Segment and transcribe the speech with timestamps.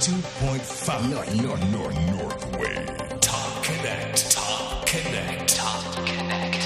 [0.00, 6.64] 92.5 North, North, North, North Wave Top Connect Top Connect Top Connect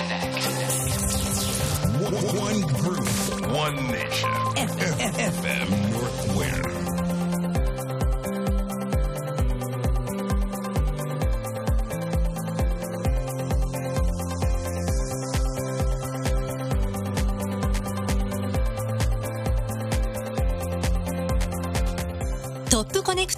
[2.01, 3.09] One, one group
[3.51, 4.31] One nation.
[4.55, 6.84] FM North Wave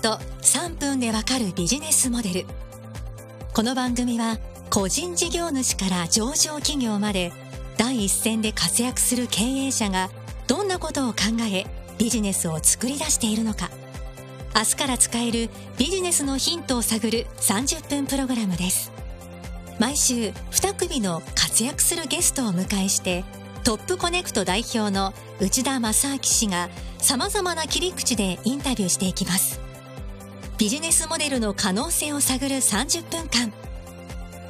[0.06, 2.46] ップコネクト3分でわかるビジネスモデル。
[3.52, 4.38] この番組は
[4.70, 7.32] 個人事業主から上場企業まで
[7.76, 10.10] 第一線で活躍する経営者が
[10.46, 11.18] どんなことを考
[11.52, 11.66] え
[11.98, 13.70] ビジネスを作り出しているのか。
[14.54, 18.92] 明日から使えるビジネスのヒントを探る30分プログラムです。
[19.80, 23.24] 毎週2組の活躍するゲストをお迎えして
[23.64, 29.65] トップコネクト代表の内田正明氏が様々な切り口でインタビューしていきます。
[30.58, 33.52] ビジネスモデルの可能性を探る30分間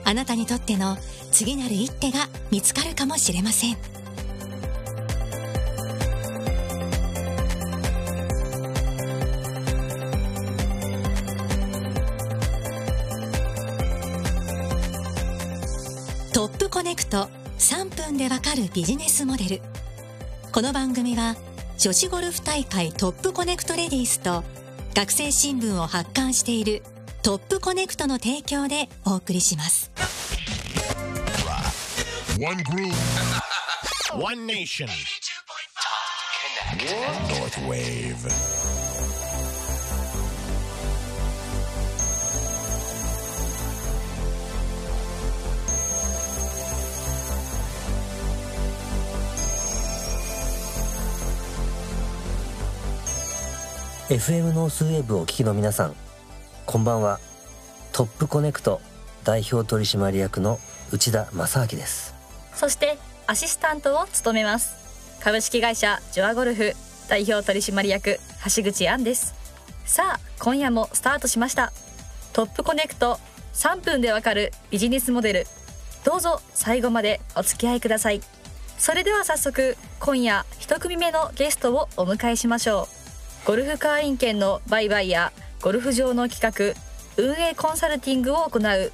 [0.04, 0.96] あなたにとっての
[1.32, 3.76] 次なる一手が見つかるかもしれません。
[16.32, 19.60] トップコネクト3分でわかるビジネスモデル。
[20.52, 21.34] この番組は
[21.78, 24.44] 女子ゴルフ大会トップコネクトレディースと
[24.96, 26.82] 学生新聞を発刊している
[27.22, 29.92] トップコネクトの提供でお送りします。
[54.08, 55.94] FM ノースウェーブをお聞きの皆さん
[56.64, 57.18] こんばんは。
[57.92, 58.80] トップコネクト
[59.24, 60.60] 代表取締役の
[60.92, 62.14] 内田正明です。
[62.54, 65.18] そしてアシスタントを務めます。
[65.20, 66.74] 株式会社ジョアゴルフ
[67.08, 68.20] 代表取締役
[68.56, 69.34] 橋口杏です。
[69.84, 71.72] さあ今夜もスタートしました。
[72.32, 73.18] トップコネクト
[73.54, 75.46] 3分でわかるビジネスモデル。
[76.04, 78.20] どうぞ最後までお付き合いください。
[78.78, 82.95] それでは早速今夜一組目のゲストをお迎えしましょう。
[83.46, 88.90] ゴルフ会員権の売買やゴルフ場の企画運営コンサルティングを行う八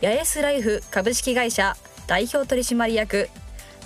[0.00, 1.74] 重洲ライフ株式会社
[2.06, 3.28] 代表取締役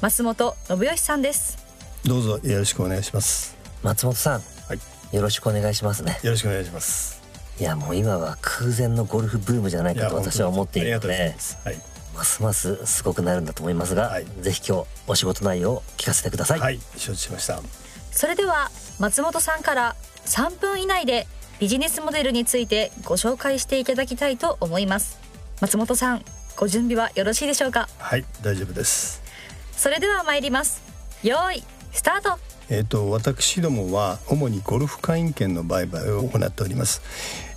[0.03, 1.57] 増本信義さんです
[2.05, 3.57] どうぞよろしくお願いします。
[3.83, 4.75] 松本さんは
[5.11, 7.23] い、よろしくお願いしますねよろしくお願いします。
[7.59, 11.59] いやもう今は空前のゴルフブームじゃないかと私は思っているのありがとうございでます。
[11.65, 11.81] はい、
[12.15, 17.63] ますますすごくなるんだと思いますが、はいぜひ今日お仕事内容を聞かせてください、はい、承知しました。
[18.13, 21.27] それでは松本さんから3分以内で
[21.59, 25.19] ビジネスモデルについてご紹介していただきたいと思います
[25.61, 26.25] 松本さん
[26.57, 27.89] ご準備はよろしいでしょうか？
[27.99, 29.23] はい、大丈夫です。
[29.73, 30.83] それでは参ります
[31.23, 32.39] 用意スタート
[32.69, 37.03] えっ、と私どもは主にゴルフ会員権の売買を行っております。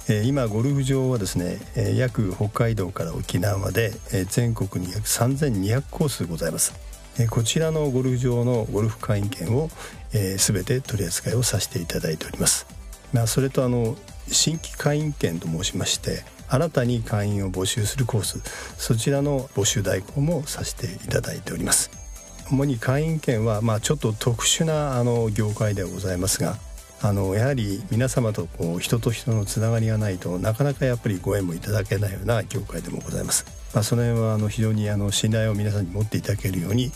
[0.09, 6.73] えー今ゴルフ場はですね、えー約北海道から沖縄まで、えー全国に約3200コースございます。
[7.19, 9.69] えこちらのゴルフ場のゴルフ会員権を、
[10.13, 12.65] えー、全て取り扱いをさせていただいております。
[13.13, 13.95] まあ、それとあの
[14.27, 18.41] 新規会員権と申しまして新たに会員を募集するコース
[18.77, 21.91] そちらの募集代行もさせていただいております
[22.49, 26.57] 主に会員権はまあちょっと特殊なあの業界ではございますが
[27.01, 36.91] あのやはり皆様とこう人と人のつながりがないとなかなかやっぱりご縁もいただけないような業界でもございます、まあ、その辺はあの非常にあの信頼を皆さんに持っていただけるように、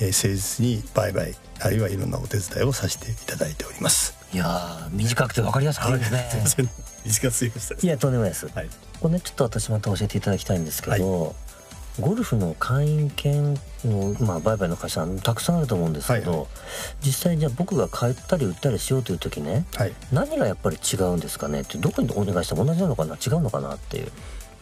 [0.00, 4.16] えー誠実に売買あるいはいろんなお手伝いをさせていただいております。
[4.32, 6.68] いやー短くて分かりやすくていいですね。
[7.04, 8.46] 短すぎましたいやとんでもないです。
[8.46, 8.68] はい。
[9.00, 11.34] これねちょっと私また教えていただきたいんですけど、
[12.00, 16.46] ゴルフの会員権の、まあ、売買の会社たくさんあると思うんですけど、はいは
[17.00, 19.92] 実際じゃあ僕が買ったり売ったりしようという時ねはい。
[20.12, 24.12] 何がやっぱり違うんですかねってどこにお願いしても同じなのかな違うのかなっていう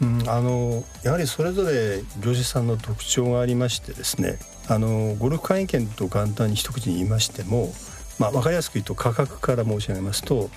[0.01, 7.73] うん、あのやはりそれぞれ業者さんの特徴がありましてですねあのゴルフ会員権と簡単に一口に言いましても、
[8.19, 10.49] まあ、分かりやすく言うと価格から申し上げますと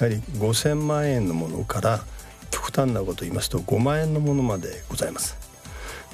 [0.00, 2.00] やはり5,000万円のものから
[2.50, 5.36] 極端なこと言いますと5万円のものまでございます。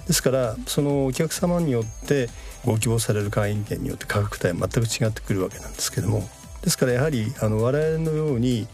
[0.06, 2.28] ですからそのお客様によって
[2.64, 6.28] ご希望される会員権によって価格帯は全く違ってくるわけなんですけども
[6.62, 8.66] ですからやはりあの我々のように、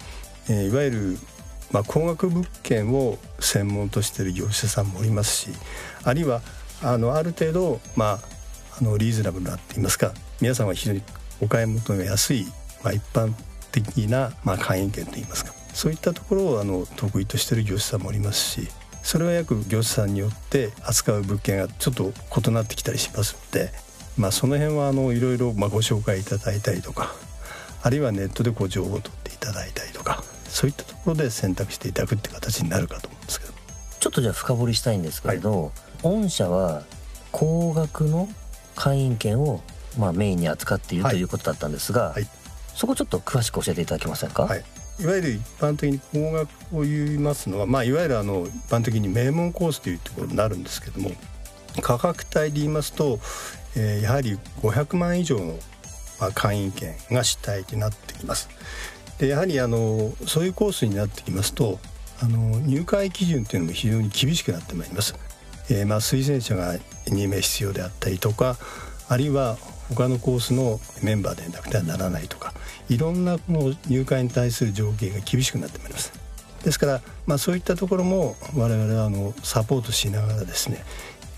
[0.49, 1.19] えーいわゆる
[1.72, 5.58] まあ、高額物件を専門としてる業者さんもおりますし
[6.05, 6.43] あるいは
[6.82, 8.19] あのある程度、まあ、
[8.81, 11.02] あのリーズナブルなって言いますか皆さんは非常に
[11.40, 12.46] お買い求めやすい、
[12.82, 13.32] まあ、一般
[13.72, 18.69] 的な、まあ、会員権といいますかそういったところをあの得意としてる業者さんもおりますし
[19.02, 22.12] それは約業者さんによって扱う物件がちょっと
[22.49, 23.70] 異なってきたりしますので、
[24.19, 27.14] まあ、その辺はあのいろいろまあご紹介いただいたりとか
[27.82, 33.52] あるいはネットでこう情報を取っていただいたりとかそういったところで選択していただくって形になるかと思うんですけど。
[34.00, 36.82] ちょっとじゃあ深掘りしたいんですけれど、御社は
[37.32, 38.29] 高額の
[38.75, 39.61] 会員権を
[39.99, 41.12] まあメインに扱っているはい。
[41.14, 42.26] ということだったんですが、はい。
[42.75, 44.64] そこちょっと詳しく教えていただけませんか、はい。
[45.00, 51.12] いわゆる一般的に高額を言いますのは、まあ、いわゆるあの一般的に名門コースというところになるんですけども
[51.81, 53.19] 価格帯で言いますと、
[53.76, 55.58] えーやはり500万以上の、
[56.20, 58.49] まあ、会員権が主体になってきます。
[59.20, 61.78] でやはりあのそういうコースになってきますと
[62.22, 65.14] あの入会基準というのも非常に厳しくなってまいります。
[65.70, 66.75] えーまあ、推薦者が
[67.06, 68.56] 2名必要であったりとか
[69.08, 69.56] あるいは
[69.88, 72.55] 他のコースのメンバーでなくてはならないとか
[72.88, 76.12] いろんなこの入会に対する条件が厳しくなってまいります。
[76.64, 80.82] ですから、まあ、そういったところも我々はあのサポートしながらですね、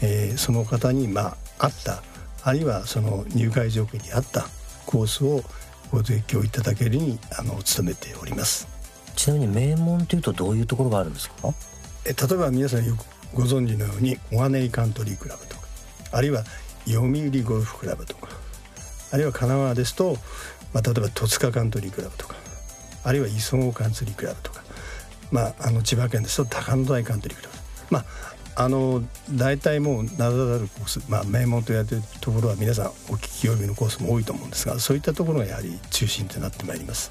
[0.00, 2.02] えーその方にまあ合った
[2.44, 4.46] あるいはその入会条件に合った
[4.86, 5.42] コースを
[5.92, 8.66] ご提供いただけるようにあの努めております。
[9.14, 11.52] ちなみに名門というとどういうところがあるんですか？
[12.06, 13.04] え例えば皆さんよく
[13.36, 15.62] ご存知のように小金井カントリークラブとか
[16.10, 16.44] あるいは
[16.86, 18.28] 読売ゴルフクラブとか
[19.12, 20.16] あるいは神奈川ですと、
[20.72, 22.34] まあ、例えば戸塚カントリークラブとか
[23.04, 24.62] あるいは磯子カントリークラブとか、
[25.30, 27.56] まあ、あの千葉県ですと高野台カントリークラブ
[27.90, 28.04] まあ
[28.54, 37.10] あの大体もう名だたるコース、まあ、名門と言われてるところは皆さんお聞き及びのコースも多いと思うんですがそういったところがやはり中心となってまいります。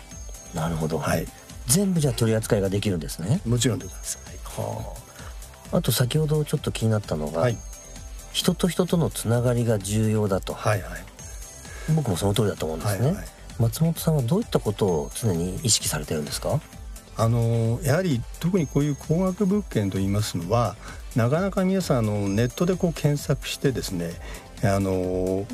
[0.53, 1.25] なるほど、はい、
[1.67, 3.41] 全部じゃあ取り扱いができるんですね。
[3.45, 4.19] もちろんでございます。
[4.45, 4.95] は
[5.71, 5.77] あ。
[5.77, 7.57] あと先ほどちょっと気になったのが、はい、
[8.33, 11.03] 人と人とのつながりが重要だと、はい、はい、
[11.95, 13.25] 僕もその通りだと思うんですね、はい、はい。
[13.57, 16.59] 松本さんはどういったことを常に意識されてるんですか？
[17.17, 20.75] あのやはり特にこういう高額物件といいますのは
[21.15, 24.13] なかなか皆さんあのネットでこう検索してですね
[24.63, 25.45] あの、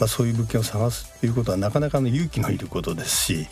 [0.00, 3.46] まあ、そういう物件を探すということはなかなかの勇気のいることですし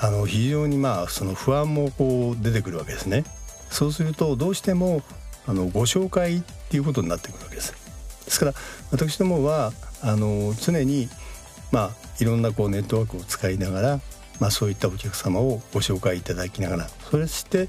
[0.00, 3.24] あの非常にまあその不安もこう出てくるわけですね。
[3.70, 5.02] そうするとどうしても
[5.46, 7.72] あのご紹介っていうことになってくるわけです。
[8.24, 8.54] ですから
[8.90, 9.72] 私どもは
[10.02, 11.08] あの常に
[11.70, 11.90] まあ
[12.20, 14.00] いろんなこうネットワークを使いながら
[14.42, 17.68] まあ、そういったお客様をご紹介いただきながらそして、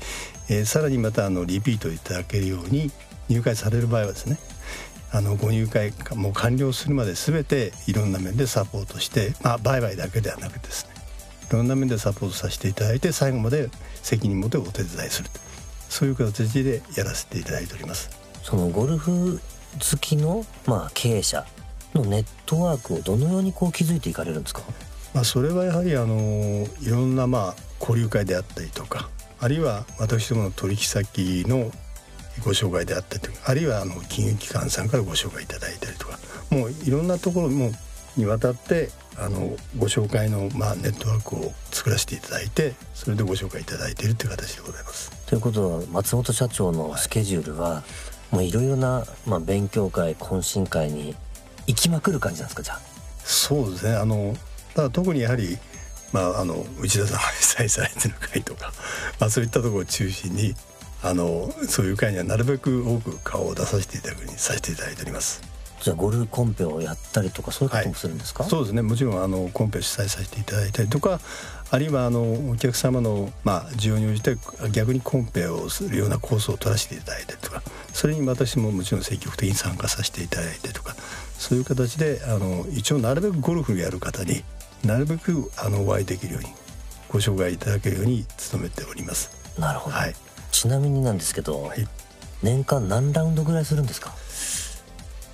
[0.49, 2.89] えーさらにまたあのリピートいただけるように
[3.29, 4.39] 入会される場合はですね
[5.11, 10.93] あのご入会もう完了するまで全ていろんな面でサポートして、まあ、売買だけではなくてですね
[11.51, 13.69] いろんな面でサポートさせていただいて最後まで
[14.01, 15.39] 責任持ってお手伝いすると
[15.89, 18.09] そういう形でやらせていただいております。
[18.41, 19.39] そのゴルフ
[19.73, 21.45] 好きの、まあ、経営者
[21.93, 24.63] のネットワークをどのようにこう築いていかれるんですか？
[25.13, 31.71] まあ、それはやはりあのいろんなまあ交流会であったりとかあるいは私どもの取引先の
[32.43, 36.17] ご紹介であったりとかあるいはあの金融機関さんからご紹介いただいたりとか
[36.49, 37.71] もういろんなところも
[38.17, 45.11] にわたってあのご紹介のまあネットワークを作らせていただいてそれでご紹介いただいているという形でございます。
[45.27, 47.83] ということは松本社長のスケジュールは、
[48.31, 51.15] もういろいろな、まあ、勉強会懇親会に
[51.67, 52.79] 行きまくる感じなんですかじゃあ？
[53.23, 53.95] そうですね。
[53.95, 54.39] あのた
[54.75, 55.57] だ特にやはり、
[56.11, 58.73] まあ、あの内田さんが主催されてる会とか、
[59.19, 60.55] まあ、そういったところを中心に
[61.01, 65.41] あのそういう会にはなるべく多く顔を出させていただくようにさせていただいております。
[65.81, 68.81] じゃあゴルフコンペをやったりとかそういうこともするんですか、そうですね。
[68.81, 71.19] もちろんあのコンペを主催させていただいたりとか
[71.73, 74.37] あるいはあのお客様の、まあ、需要に応じて
[74.71, 80.95] 逆にコンペをするようなコースを取らせていただいたりとかそれに私ももちろん積極的に参加させていただいてとか
[81.39, 84.43] そういう形であの一応なるべくゴルフをやる方に
[84.83, 86.49] なるべくあのお会いできるように
[87.09, 89.31] ご紹介いただけるように努めております。
[89.59, 90.15] なるほど、はい、
[90.51, 91.87] ちなみになんですけど、い。
[92.41, 94.13] 年間何ラウンドぐらいするんですか？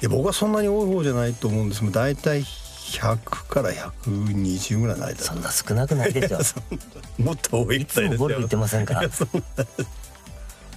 [0.02, 1.82] いや僕はそんなに多い方じゃないと思うんです。
[1.82, 5.20] けど大体100から120ぐらいの間。
[5.24, 6.40] そんな少なくないですよ。
[7.18, 9.30] もっと多いいつもゴルフ行ってませんかいやそん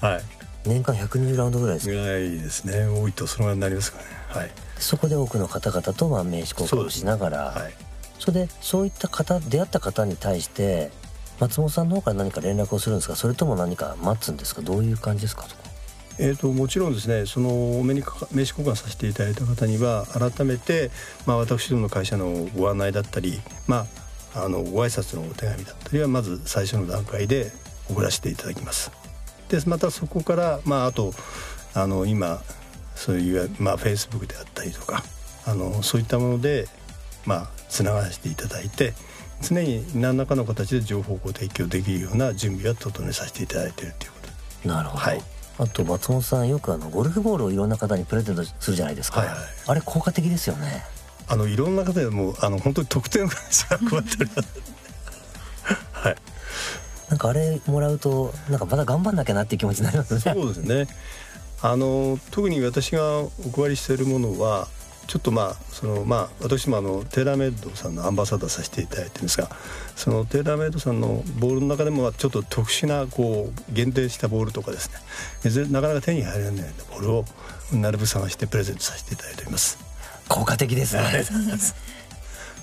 [0.01, 0.23] なはい。
[0.65, 1.93] 年間120ラウンドぐらいですか？
[1.95, 2.87] ぐらいですね。
[2.87, 4.05] 多いとそのぐらいになりますかね。
[4.29, 4.51] はい。
[4.79, 7.39] そこで多くの方々とまあ名刺交換をしながら。
[7.51, 7.75] はい
[8.23, 10.93] それでそういった方出会った方に対して
[11.41, 13.17] 松本さんの方から何か連絡をするんですか？
[13.17, 14.63] それとも何か待つんですか？
[14.63, 15.43] どういう感じですか？
[15.43, 15.63] そこ。
[16.21, 20.93] えー、ともちろんですねそのお目にかか名刺交換させていただいた方には改めて、
[21.27, 23.87] まあ、私どもの会社のご案内だったり、ま
[24.37, 27.51] あ、あのご挨拶のお手紙だったりはまず最初の段階で
[27.91, 28.93] 送らせていただきます。
[29.49, 31.13] でまたそこから、まあ、あと
[31.75, 32.41] あの今
[32.95, 35.03] そういう、まあ、フェイスブックであったりとか
[35.45, 36.69] あのそういったもので、
[37.27, 38.95] まあ、つながらせていただいて
[39.43, 44.19] 常に何らかの形で情報を提供できるような準備は整えさせていただいているというこ
[44.63, 44.69] と。
[44.69, 45.23] なるほど、はい。
[45.59, 49.29] あと松本さんよくあのゴルフボールをいろんな方にプレゼントするじゃないですか、はい。
[49.29, 50.85] はいあれ効果的ですよね。
[51.29, 54.63] あのいろんな方でもうあの本当に特典を配っております
[55.93, 56.17] はい。
[57.09, 60.21] なんかあれもらうとなんかまた頑張んなきゃなっていう気持ちになりますね。
[60.21, 60.87] そうですね。
[61.63, 64.69] あの特に私がお配りしているものは
[65.07, 69.49] ちょっとまあそのまあ私もあのテーラーメイドさんのアンバサダーさせていただいてるんですが
[69.97, 74.91] そのテーラーメイドさんのボールの中でもちょっと特殊なこう限定したボールとかです
[75.45, 75.51] ね。
[75.51, 77.25] ぜなかなか手に入らないボールを
[77.73, 79.79] なるべく探してプレゼントさせていただいております。
[80.29, 81.03] 効果的ですね。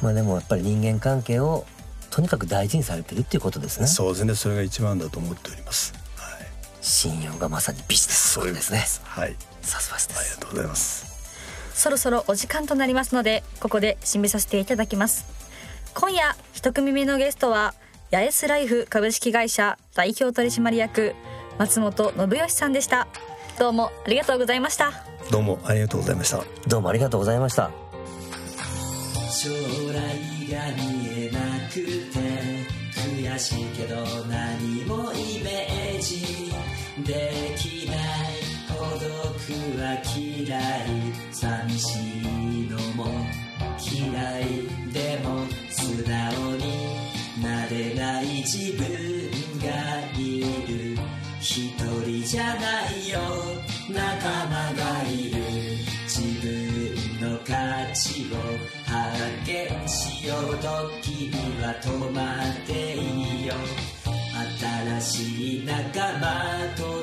[0.01, 1.65] まあでもやっぱり人間関係を
[2.09, 3.87] とにかく大事にされてるっていうことですね。
[3.87, 4.35] そうですね。
[4.35, 5.93] それが一番だと思っております。
[6.15, 6.47] はい、
[6.81, 8.71] 信用がまさにビジネスそうです。
[8.71, 11.08] ねはい、さすがでありすがとうございます。
[11.79, 15.25] そろそろお時間となりますのでここで締めさせていただきます。
[15.93, 17.73] 今夜一組目のゲストは
[18.11, 21.15] 八重洲ライフ株式会社代表取締役
[21.57, 23.07] 松本信義さんでした。
[23.57, 24.91] どうもありがとうございました。
[25.31, 26.43] どうもありがとうございました。
[26.67, 27.71] どうもありがとうございました。
[29.31, 29.95] 将来
[30.51, 31.79] が見えなくて
[33.23, 33.95] 悔しいけど
[34.25, 36.51] 何もイメージ。
[37.05, 37.97] できない
[38.67, 39.09] 孤独
[39.79, 43.05] は嫌い寂しいのも
[43.79, 48.85] 嫌いでも素直になれない自分
[49.63, 50.97] がいる
[51.39, 53.19] 一人じゃないよ
[53.87, 54.03] 仲
[54.47, 55.39] 間がいる
[56.09, 57.53] 自分の価
[57.93, 58.35] 値を
[58.85, 58.99] 発
[59.45, 61.31] 見しようと君
[61.63, 63.53] は止まっていいよ
[64.59, 66.98] 新しい仲間と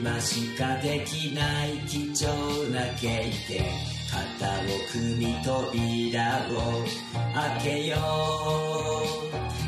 [0.00, 3.66] 今しかできない貴重な経験
[4.10, 6.86] 肩を組み扉を
[7.34, 7.96] 開けよ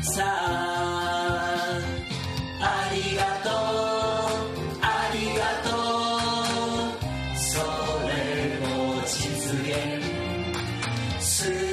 [0.01, 1.79] うさあ
[2.59, 3.53] ありがとう
[4.81, 5.69] ありがと
[6.89, 7.61] うそ
[8.07, 8.11] れ
[8.65, 9.13] を実
[9.69, 9.71] 現
[11.23, 11.63] する？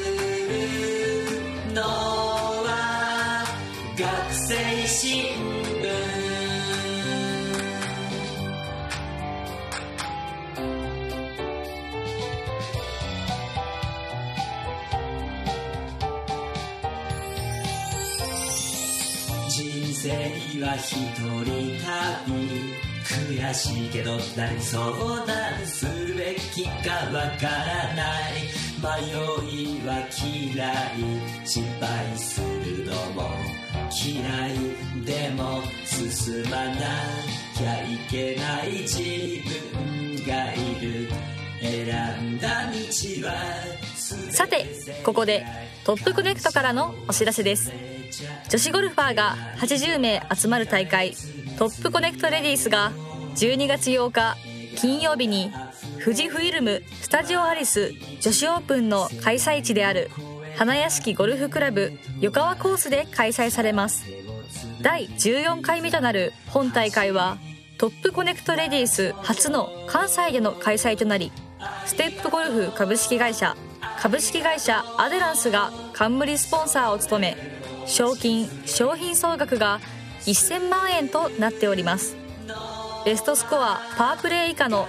[1.75, 3.45] のは
[3.97, 5.25] 学生新
[5.81, 6.30] 聞
[20.63, 21.79] は一人
[22.25, 24.87] 旅悔しいけど何に相
[25.27, 28.51] 談するべきかわからない
[28.81, 29.13] 迷
[29.49, 33.31] いは嫌い失敗するのも
[33.91, 36.75] 嫌いでも進まな
[37.57, 39.43] きゃいけない自
[39.75, 41.09] 分がいる
[41.61, 43.90] 選んだ道は
[44.31, 44.67] さて
[45.05, 45.47] ここで
[45.85, 47.73] トップコネクトからのお知らせです。
[48.49, 51.15] 女子ゴルファーが80名集まる大会
[51.59, 52.93] トップコネクトレディースが
[53.37, 54.37] 12月8日
[54.77, 55.53] 金曜日に
[56.05, 60.11] 富士フィルムスタジオアリス女子オープンの開催地である
[60.57, 64.05] 花屋敷ゴルフクラブ横川コースで開催されます。
[64.83, 67.39] 第14回目となる本大会は
[67.79, 71.33] トップコネクトレディース初の関西での開催となり
[71.87, 73.57] ステップゴルフ株式会社
[74.01, 77.37] 株式会社アデランスが冠スポンサーを務め
[77.85, 79.79] 賞金商品総額が
[80.23, 82.17] 1000万円となっております。
[83.05, 84.87] ベストスコアパープレー以下の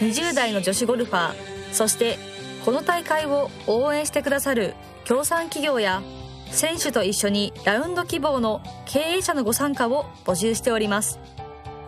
[0.00, 1.34] 20代の女子ゴルファー
[1.72, 2.16] そして
[2.64, 6.02] この大会を応援してくださる協賛企業や
[6.50, 11.18] 選手と一緒にラウンド希望の経営者のご参加を募集しております。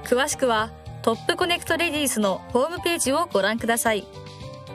[0.04, 4.25] 詳しくはトップコネクトレディースのホームページをご覧ください。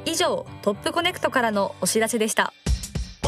[0.06, 2.54] 以上トップコネクトからのお知らせでした「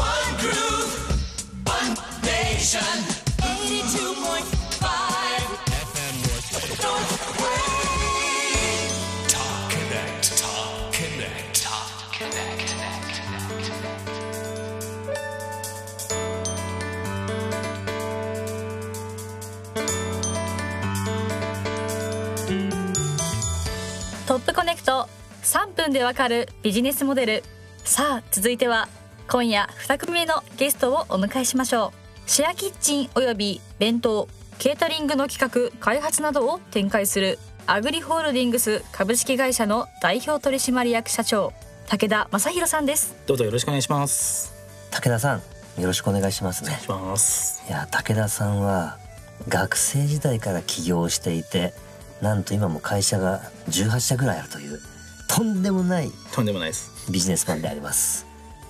[25.84, 27.44] 分でわかるビジネスモデル
[27.84, 28.88] さあ続いては
[29.30, 31.92] 今夜2組目のゲストをお迎えしましょ
[32.26, 37.38] うシェアキッチンおよび弁当ケータリングの企画開発などを展開する
[37.68, 41.52] アグリホールディングス株式会社の代表取締役社長
[41.90, 44.54] 武田正弘さんですどうぞよろしくお願いします。
[44.90, 47.62] 武田さんよろしくお願いしますねします。
[47.68, 49.00] いや武田さんは
[49.50, 51.74] 学生時代から起業していて
[52.22, 54.80] なんと今も会社が18社ぐらいあるという
[55.36, 57.12] とんでもないとんでもないです。
[57.12, 58.28] ビジネスマンであります。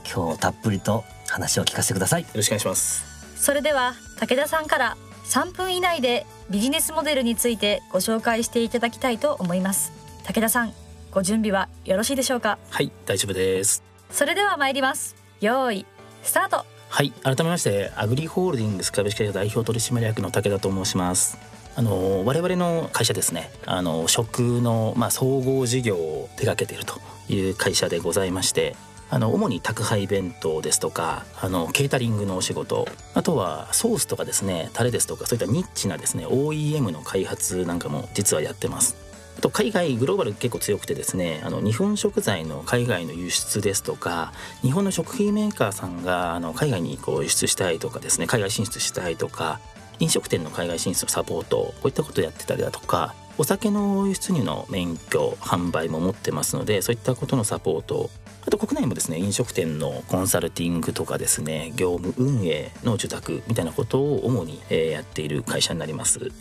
[0.09, 2.21] 今日たっぷりと話を聞かせてください。
[2.21, 3.03] よろしくお願いします。
[3.35, 9.91] それでは武田さんから3分以内でビジネスモデルについてご紹介していただきたいと思います。
[10.23, 10.71] 武田さん
[11.11, 12.57] ご準備はよろしいでしょうか？
[12.69, 13.83] はい大丈夫です。
[14.09, 15.17] それでは参ります。
[15.41, 15.85] 用意
[16.23, 16.65] スタート。
[16.87, 21.37] はい改めましてアグリホールディングス株式会社代表取締役の武田と申します
[21.75, 23.51] あの我々の会社ですね。
[23.65, 28.75] あの食の、まあ、総合事業を手掛けているという会社でございまして
[29.09, 38.97] あの主に宅配弁当ですとかあのケータリングのお仕事あとはソースとかですねタレですとかそういったニッチなですね OEM の開発なんかも実はやってます。
[39.37, 49.59] あと海外グローバル結構強くてですねあの日本食材の海外の輸出ですとか日本の食品メーカーさんがあの海外にこう輸出したいとかですね海外進出したいとか
[49.99, 58.09] 飲食店の海外進出のサポートこういったことをやってたりだとかお酒の輸出入の免許販売も持ってますのでそういったことのサポート
[58.45, 66.31] あと国内もですね飲食店のコンサルティングとかですね業務運営の受託みたいなことを主に、えーやっている会社になります。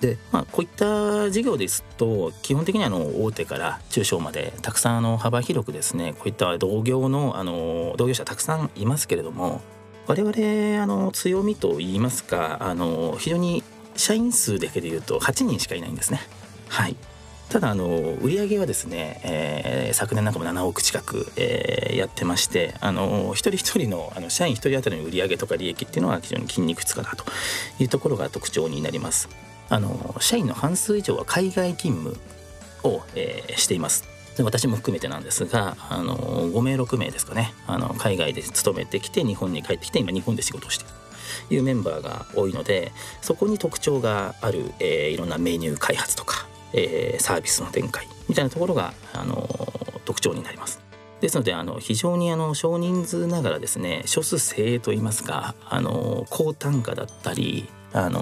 [0.00, 9.62] でまあ、こういった事業ですと基本的にはあの大手から中小までたくさんあの幅広くですねこういった同業のあの同業者たくさんいますけれども
[10.06, 13.62] 我々あの強みといいますかあの非常に
[13.96, 16.20] 社員数だけでいうと8人しかいないんですね。
[16.68, 16.96] はい
[17.48, 17.86] ただあの
[18.20, 27.24] 売上はですね、えー昨年なんかも7億近く、えーやってましてあの一人一人のあの社員一人当たりの売上とか利益っていうのは非常に筋肉質かなと
[27.78, 29.28] いうところが特徴になります。
[29.68, 32.16] あの社員の半数以上は海外勤務
[32.82, 34.13] を、えーしています。
[34.42, 40.92] 私も含めてなんですがあの5名6名ですかねあの海外で勤めてきて日本に帰ってきて今日本で仕事をしている
[41.48, 49.48] というメンバーが多いのでそこに特徴がある、えーいろんなメニュー開発とか、えーサービスの展開みたいなところがあの
[50.04, 50.80] 特徴になります。
[51.20, 58.20] ですのであの非常にあの少人数ながらですね少数精鋭といいますかあの高単価だったりあの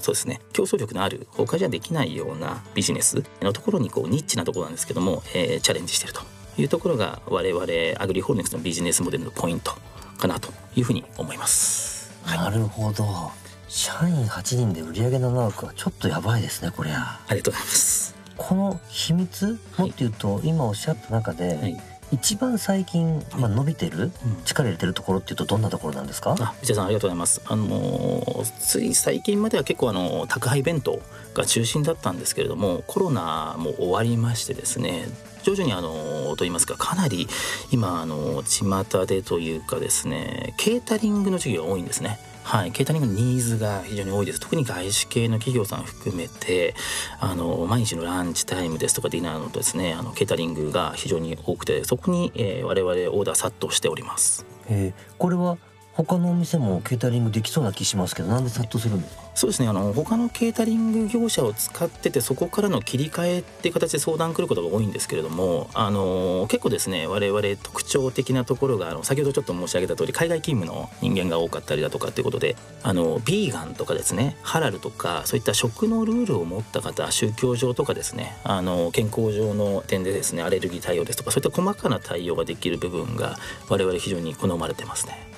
[0.00, 0.40] そうですね。
[0.52, 6.22] 競争力のある他じゃできないようなビジネスのところにこうニッチなところなんですけども、えーチャレンジしていると
[6.58, 7.64] いうところが我々
[8.02, 9.72] アグリホールディングスのビジネスモデルのポイント
[10.18, 12.12] かなというふうに思います。
[12.26, 13.30] なるほど。
[13.68, 17.20] 社員8人で売上7億はちょっとやばいですねこりゃ。
[17.28, 18.16] ありがとうございます。
[18.36, 19.58] この秘密？
[19.78, 21.80] もっていうと、今おっしゃった中で、はい
[22.12, 24.12] 一番最近、まあ、伸びてる、うん
[24.44, 26.34] 力入れてるところっていうとどんなところなんですか？
[26.40, 27.40] あ、内田さんありがとうございます。
[27.46, 31.00] あのーつい最近までは結構あの宅配弁当
[31.34, 35.06] が中心だったんですけれども、コロナも終わりましてですね。
[35.42, 35.90] 徐々にあの
[36.30, 37.26] と言いますかかなり
[37.70, 42.18] 今あの巷でというかですねケータリングの授業が多いんですね。
[42.42, 46.74] はい、ケータリングのニーズが非常に多いです特に外資系の企業さん含めて
[47.20, 54.46] あの毎日のランチタイムですとかディナーのですねあのケータリングが非常に多くてそこに、えー我々オーダー殺到しております。
[54.68, 55.58] えーこれは
[55.92, 59.22] 他のお店もケータリングできそうな気しますけどなんで殺到するんですか？
[59.34, 83.36] そうですねあの他のケータリング業者を使っててそこからの切り替えっていう形で相談来ることが多いんですけれどもあの結構ですね我々特徴的なところがあの先ほどちょっと申し上げた通り海外勤務の人間が多かったりだとかっていうことであのビーガンとかですねハラルとかそういった食のルールを持った方宗教上とかですねあの健康上の点でですねアレルギー対応ですとかそういった細かな対応ができる部分が
[83.68, 85.29] 我々非常に好まれてますね。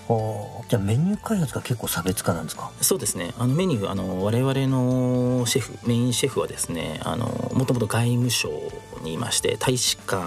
[0.69, 2.71] じゃあメニュー開発が結構差別化なんですか？
[2.81, 3.33] そうですね。
[3.39, 8.51] あのメニューあの我々のシェフメインシェフはですねあのもともと外務省
[9.03, 10.23] にいまして大使館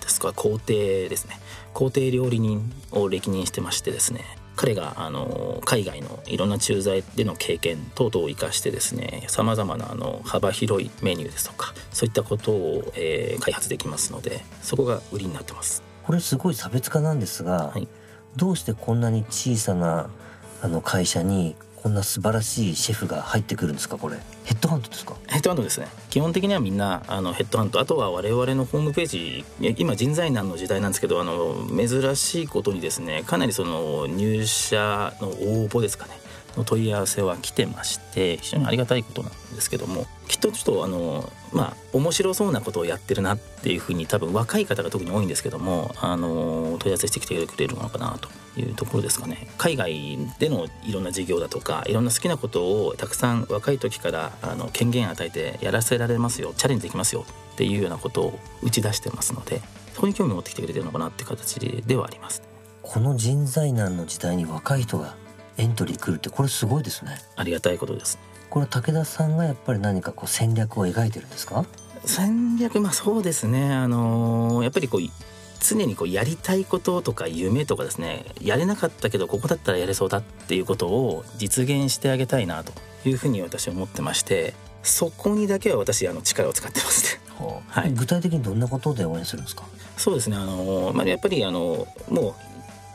[0.00, 0.32] ですか？
[0.32, 1.40] 皇帝ですね。
[1.74, 4.24] 皇帝料理人を歴任してましてですね。
[4.56, 15.84] 彼があの海外のいろんな駐在での経験等々を生かしてですねさまざまなあの幅広いメニューですとかそういったことを、えー開発できますのでそこが売りになってます。
[16.02, 17.86] これすごい差別化なんですが、はい
[18.38, 20.08] どうしてこんなに小さな
[20.62, 24.16] あの会社にこんな素晴らしいシェフが入ってくるんですかこれ？
[24.44, 25.14] ヘッドハントですか？
[25.26, 25.88] ヘッドハントですね。
[26.08, 27.80] 基本的にはみんなあのヘッドハント。
[27.80, 36.12] あとは我々のホームページい今人材難の時代なんですけどあの珍しいことにですねかなりその入社の応募ですかね。
[36.58, 48.28] の問い合わせは来てまして非常にありがたいことなんですけどもきっとちょっとあのまあ面白そうなことをやってるなっていうふうに多分若い方が特に多いんですけどもあの問い合わせしてきてくれるのかなと
[48.60, 49.48] いうところですかね。
[49.56, 59.60] 海外でのいろんな事業だとかいろんな好きなことをたくさん若い時からあの権限与えてやらせられますよチャレンジできますよっていうようなことを打ち出してますので
[59.94, 62.42] そこに興味を持ってきてくれてるのかなっていう形ではあります。
[62.82, 65.14] この人材難の時代に若い人が
[65.58, 67.18] エントリー来るってこれすごいですね。
[67.36, 68.18] ありがたいことです。
[68.48, 71.66] これは武田さんがやっぱり何かこう戦略を描いてるんですか？
[72.04, 73.74] 戦略まあそうですね。
[73.74, 75.10] あのやっぱりこうい
[75.60, 78.24] 常にこうやりたいこととか夢とかですね。
[78.40, 82.72] やれなかったけどここだったらやれそうだっていうことを実現してあげたいなと
[83.04, 84.54] いうふうに私は思ってまして。
[84.80, 87.20] そこにだけは私あの力を使ってますね。
[87.68, 87.92] はい。
[87.92, 89.64] 具体的にどんなことで応援するんですか？
[89.96, 90.36] そうですね。
[90.36, 92.34] あの、まあ、やっぱりあのもう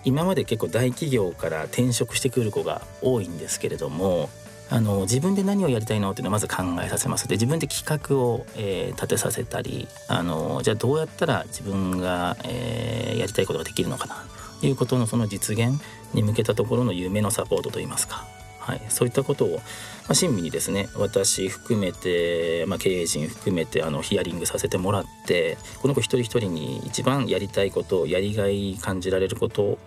[0.06, 4.30] 今まで結構大企業から転職してくる子が多いんですけれども
[4.70, 7.28] あの自分で何をやりたいのっていうのをまず考えさせます。
[7.28, 14.16] で自分で企画を、えー立てさせたりあのじゃあどうやったら自分が、えーやりたいことができるのかな
[14.60, 15.80] ということのその実現
[16.14, 18.26] に向けたところの夢のサポートといいますか、
[18.64, 19.62] はい、そういったことを、ま
[20.10, 29.80] あ、親身にですね私含めて、まあ、経営陣含めてあのヒアリングさせてもらってこの子一人一人に一番やりたいことやりがい感じられることを、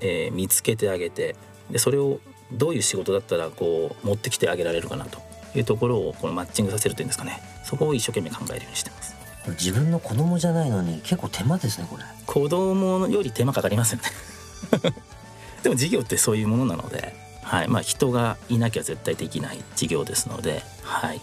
[0.00, 1.36] えー見つけてあげて
[1.70, 2.20] でそれを
[2.52, 5.28] どういう仕事だったらこう持ってきてあげられるかなと。
[5.54, 7.40] いうところをこのマッチングさせるというんですかね。
[7.64, 9.16] そこを一生懸命考えるようにしてます。
[9.50, 12.04] 自分の子供じゃないのに結構手間ですねこれ。
[12.26, 14.92] 子供より手間かかりますよね。
[15.62, 17.14] でも事業ってそういうものなので、
[17.48, 17.68] はい。
[17.68, 21.20] まあ、人がいなきゃ絶対できない事業ですので、はい、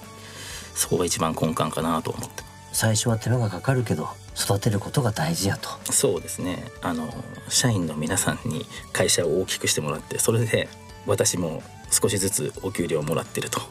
[0.73, 5.69] そこが一番根幹かなと思って最初は手間がかかるけど育てることが大事やと。
[5.91, 6.65] そうですね。
[6.81, 7.07] あの
[7.47, 10.67] 社員の皆さんに会社を大きくしてもらってそれで
[11.05, 11.61] 私も
[11.91, 13.67] 少しずつお給料をもらってるというよ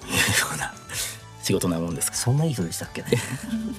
[0.55, 0.73] うな
[1.43, 3.09] 仕事なもんですかそんないい人でしたっけね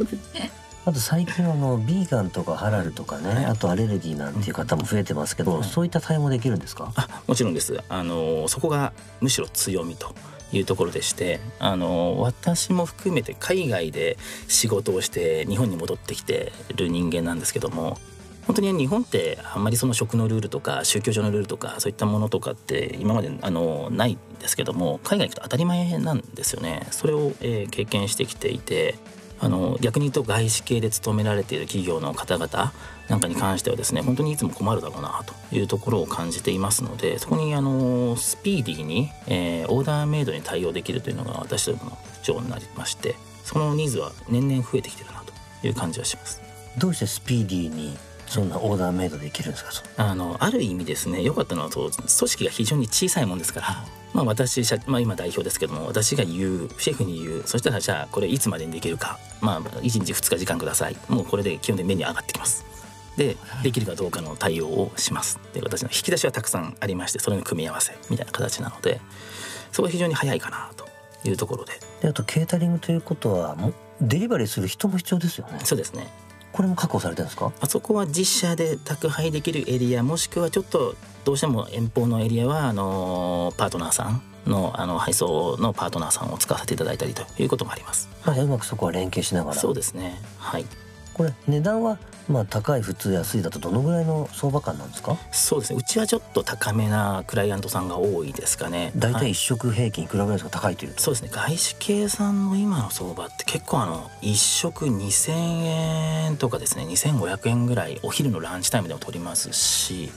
[0.86, 6.94] あと最近あのビーガンとかハラルとかねあとアレルギーなんていう方も増えてますけど、そういった対応もできるんですか？
[6.96, 7.82] あもちろんです。
[7.90, 10.14] あのそこがむしろ強みと
[10.54, 14.18] いうところでしてあの私も含めて海外で
[14.48, 17.98] 仕事をして日本に戻ってきてる人間なんですけども
[18.46, 26.86] 本当に日本ってあんまりその食のルールとか宗教上のルールとかそういったものとかって今まであのないんですけども海外行くと当たり前なんですよね。
[26.92, 28.96] それを、えー経験してきていて
[29.40, 32.74] あの逆に言うと外資系で勤められている企業の方々
[33.10, 45.24] なんかに関してはですね本当にいつも困るだろうなというところを感じていますのでそこにあのスピーディーに、えーオーダーメイドに対応できるというのが私どもの主張になりましてそのニーズは年々増えてきてるな
[45.62, 46.42] という感じはします。
[46.78, 49.72] どうしてスピーディーにそんなオーダーメイドできるんですか？
[49.72, 60.98] そあのある意味ですね良かったのはそう組織が非常に小さいもんですから、まあ、私社、まあ、今代表ですけども私が言うシェフに言うそしたらじゃあこれいつまでにできるかまあ1日2日時間ください。
[61.08, 62.66] もうこれで基本で目に上がってきます。
[63.18, 65.40] でできるかどうかの対応をします。
[65.54, 69.00] で私の引き出しはたくさんありましてそれの組み合わせみたいな形なので
[69.72, 70.86] そこは非常に早いかなと
[71.28, 71.74] いうところで。
[72.02, 75.60] であとケータリングということはもうデリバリーする人も必要ですよね。
[75.64, 76.12] そうですね
[76.56, 77.52] これも確保されてるんですか？
[77.60, 88.08] あそこは実社で宅配できるエリアもしくはちょっとどうしても遠方のエリアはあのパートナーさんのあの配送のパートナーさんを使わせていただいたりということもあります。
[88.26, 90.22] まあ、うまくそこは連携しながらそうですね。
[90.38, 90.66] はい。
[91.16, 91.98] これ値段は
[92.28, 95.18] まあ高い普通安いだとどのぐらいの相場感なんですか？
[95.32, 95.80] そうですね。
[95.80, 98.86] うちはちょっと高めなクライアントさんが多いですかね。
[98.86, 100.60] はい大体一食平均いくらぐらいですか？
[100.60, 101.02] 高いというと。
[101.02, 101.30] そうですね。
[101.32, 106.84] 外資系さんの今の相場って結構あの1食2,000円とかですね。
[106.84, 110.12] 2,500円ぐらいお昼のランチタイムでも取りますし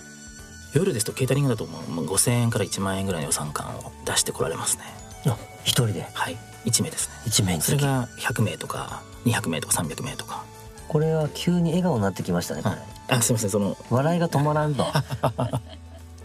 [0.74, 4.82] 夜ですとケータリングだともうもう5,000円から1万円ぐらいの予算感を出してこられますね。
[5.26, 6.08] あ一人で？
[6.12, 6.36] はい。
[6.64, 7.14] 1名ですね。
[7.26, 10.44] 一名それが100名とか200名とか300名とか
[10.88, 12.76] これは急に笑顔になってきましたねこれ、
[13.08, 13.76] あすいませんその。
[13.90, 14.84] 笑いが止まらんと。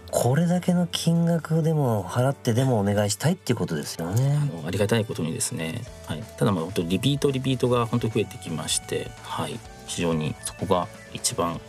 [0.09, 4.37] これだけの金額でも払ってでもお願いしたいっていうことですよね。
[4.65, 11.59] ありがたいことにですね、はい、ただまあ本当リピートリピートが本当に増えてきまして、はい、非常にそこが一番、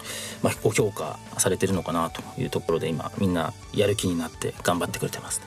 [0.42, 5.40] まあ、ご評価されてるのかなというところで今みんなやる気になって頑張ってくれてます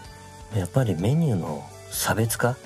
[0.53, 0.59] ね。
[0.59, 2.57] やっぱりメニューの差別化、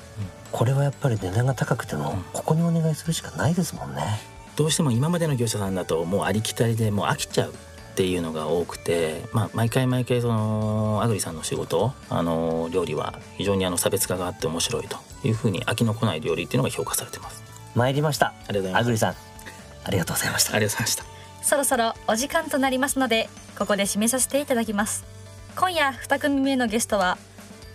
[0.51, 4.19] これはやっぱり値段が高くてもここにお願いするしかないですもんね
[4.55, 17.43] どうしても今までの業者さんだともうありきたりでもう飽きちゃうっていうのが多くて、まあ、毎回毎回そのアグリさんの仕事あの料理は非常にあの差別化があって面白いというふうに飽きのこない料理っていうのが評価されてます。
[17.75, 18.27] 参りました。
[18.27, 18.81] ありがとうございます。
[18.81, 19.15] アグリさん。
[19.83, 20.55] ありがとうございました。
[20.55, 21.05] ありがとうございました。
[21.43, 25.03] そろそろお時間となりますのでここで締めさせていただきます。
[25.55, 27.17] 今夜2組目のゲストは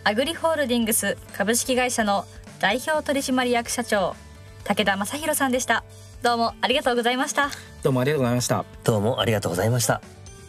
[0.04, 2.24] アグリホールディングス株式会社の
[2.58, 4.14] 代表取締役社長
[4.64, 5.84] 武田正宏さんでした
[6.26, 7.50] どうもありがとうございました。
[7.84, 8.64] どうもありがとうございました。
[8.82, 10.02] どうもありがとうございました。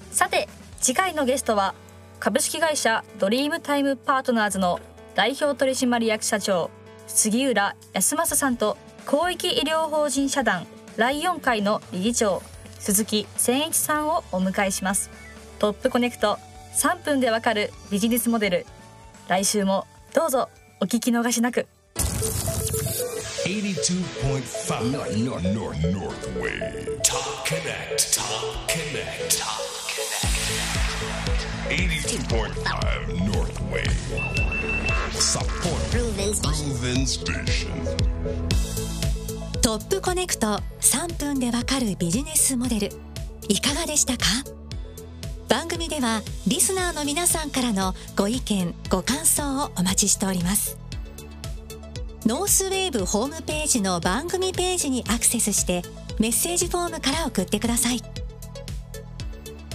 [0.09, 0.49] さて
[0.81, 1.75] 次回のゲストは
[2.19, 4.79] 株式会社ドリームタイムパートナーズの
[5.13, 6.71] 代表取締役社長
[7.05, 8.75] 杉浦康正さんと
[9.07, 12.41] 広域医療法人社団ライオン会の理事長
[12.79, 15.11] 鈴木千一さんをお迎えします。
[15.59, 16.39] トップコネクト
[16.73, 18.65] 3分でわかるビジネスモデル。
[19.27, 19.85] 来週も
[20.15, 20.49] どうぞ
[20.81, 21.67] お聞き逃しなく
[23.47, 26.99] 82.5 North, North, North, North Wave.
[27.01, 28.13] Top Connect.
[28.13, 29.39] Top Connect.
[29.39, 31.47] Top Connect.
[31.69, 33.87] 82.5 North Wave.
[35.13, 35.79] Support.
[35.93, 37.71] Proven Station.
[39.61, 42.89] トップコネクト3分でわかるビジネスモデル
[43.47, 44.25] いかがでしたか
[45.47, 50.86] 番組ではリスナーの皆さんからのご意見ご感想をお待ちしております
[52.27, 55.81] ノースウェーブホームページの番組ページにアクセスして
[56.19, 58.01] メッセージフォームから送ってください。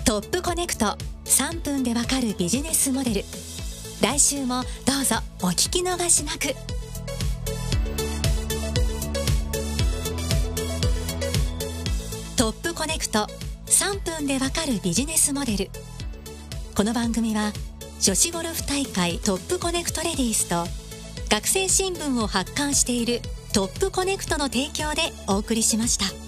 [0.05, 3.25] トップコネクト3分でわかるビジネスモデル。
[4.03, 6.55] 来週もどうぞお聞き逃しなく。
[12.37, 13.29] トップコネクト
[13.65, 15.71] 3分でわかるビジネスモデル。
[16.75, 17.51] この番組は
[17.99, 20.82] 女子ゴルフ大会トップコネクトレディースと
[21.33, 23.23] 学生新聞を発刊している
[23.55, 26.22] トップコネクトの提供でお送りしました。